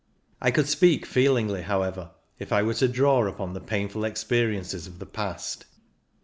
[0.41, 2.09] I could speak feelingly, however,
[2.39, 5.65] if I were to draw upon the pain ful experiences of the past.